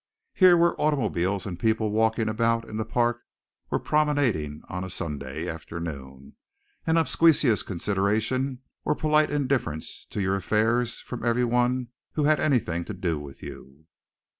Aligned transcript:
Here 0.33 0.57
were 0.57 0.75
automobiles 0.81 1.45
and 1.45 1.59
people 1.59 1.91
walking 1.91 2.27
in 2.27 2.77
the 2.77 2.85
park 2.89 3.21
or 3.69 3.79
promenading 3.79 4.63
on 4.67 4.83
a 4.83 4.89
Sunday 4.89 5.47
afternoon, 5.47 6.33
and 6.87 6.97
obsequious 6.97 7.61
consideration 7.61 8.63
or 8.83 8.95
polite 8.95 9.29
indifference 9.29 10.07
to 10.09 10.19
your 10.19 10.33
affairs 10.35 10.99
from 11.01 11.23
everyone 11.23 11.89
who 12.13 12.23
had 12.23 12.39
anything 12.39 12.83
to 12.85 12.95
do 12.95 13.19
with 13.19 13.43
you. 13.43 13.85